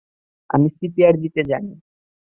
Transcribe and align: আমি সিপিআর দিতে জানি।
আমি 0.49 0.67
সিপিআর 0.77 1.13
দিতে 1.23 1.41
জানি। 1.43 1.73